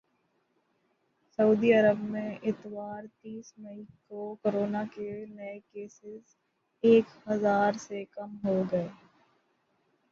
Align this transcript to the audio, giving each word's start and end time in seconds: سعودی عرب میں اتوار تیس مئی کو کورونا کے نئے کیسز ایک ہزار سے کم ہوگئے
سعودی 1.39 1.71
عرب 1.73 1.99
میں 2.03 2.29
اتوار 2.43 3.03
تیس 3.21 3.53
مئی 3.57 3.83
کو 4.07 4.23
کورونا 4.41 4.83
کے 4.93 5.09
نئے 5.27 5.57
کیسز 5.63 6.35
ایک 6.83 7.05
ہزار 7.27 7.71
سے 7.79 8.03
کم 8.11 8.35
ہوگئے 8.43 8.87